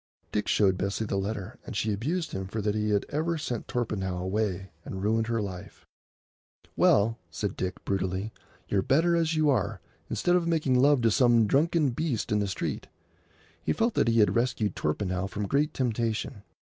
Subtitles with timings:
[0.31, 3.67] Dick showed Bessie the letter, and she abused him for that he had ever sent
[3.67, 5.85] Torpenhow away and ruined her life.
[6.75, 8.33] "Well," said Dick, brutally,
[8.67, 9.79] "you're better as you are,
[10.09, 12.87] instead of making love to some drunken beast in the street."
[13.61, 16.41] He felt that he had rescued Torpenhow from great temptation.